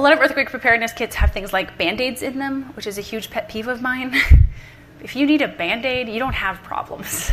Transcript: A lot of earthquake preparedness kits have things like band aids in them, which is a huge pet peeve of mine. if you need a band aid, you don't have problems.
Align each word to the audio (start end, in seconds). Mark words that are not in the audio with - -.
A 0.00 0.02
lot 0.02 0.14
of 0.14 0.20
earthquake 0.20 0.48
preparedness 0.48 0.94
kits 0.94 1.14
have 1.16 1.30
things 1.30 1.52
like 1.52 1.76
band 1.76 2.00
aids 2.00 2.22
in 2.22 2.38
them, 2.38 2.72
which 2.74 2.86
is 2.86 2.96
a 2.96 3.02
huge 3.02 3.28
pet 3.28 3.50
peeve 3.50 3.68
of 3.68 3.82
mine. 3.82 4.14
if 5.02 5.14
you 5.14 5.26
need 5.26 5.42
a 5.42 5.48
band 5.48 5.84
aid, 5.84 6.08
you 6.08 6.18
don't 6.18 6.32
have 6.32 6.62
problems. 6.62 7.30